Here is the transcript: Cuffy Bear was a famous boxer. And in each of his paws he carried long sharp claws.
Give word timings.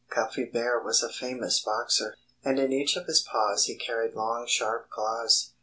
Cuffy 0.09 0.45
Bear 0.45 0.79
was 0.79 1.03
a 1.03 1.13
famous 1.13 1.59
boxer. 1.59 2.17
And 2.43 2.57
in 2.57 2.73
each 2.73 2.97
of 2.97 3.05
his 3.05 3.21
paws 3.21 3.65
he 3.65 3.75
carried 3.75 4.15
long 4.15 4.47
sharp 4.47 4.89
claws. 4.89 5.51